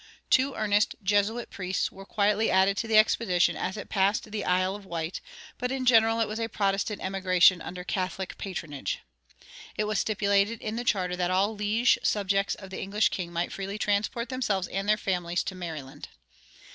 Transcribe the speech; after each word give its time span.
Two 0.31 0.55
earnest 0.55 0.95
Jesuit 1.03 1.51
priests 1.51 1.91
were 1.91 2.07
quietly 2.07 2.49
added 2.49 2.75
to 2.77 2.87
the 2.87 2.97
expedition 2.97 3.55
as 3.55 3.77
it 3.77 3.87
passed 3.87 4.31
the 4.31 4.43
Isle 4.43 4.75
of 4.75 4.83
Wight, 4.83 5.21
but 5.59 5.71
in 5.71 5.85
general 5.85 6.19
it 6.19 6.27
was 6.27 6.39
a 6.39 6.49
Protestant 6.49 7.03
emigration 7.03 7.61
under 7.61 7.83
Catholic 7.83 8.35
patronage. 8.39 8.97
It 9.77 9.83
was 9.83 9.99
stipulated 9.99 10.59
in 10.59 10.75
the 10.75 10.83
charter 10.83 11.15
that 11.17 11.29
all 11.29 11.53
liege 11.55 11.99
subjects 12.01 12.55
of 12.55 12.71
the 12.71 12.81
English 12.81 13.09
king 13.09 13.31
might 13.31 13.51
freely 13.53 13.77
transport 13.77 14.29
themselves 14.29 14.67
and 14.69 14.89
their 14.89 14.97
families 14.97 15.43
to 15.43 15.53
Maryland. 15.53 16.09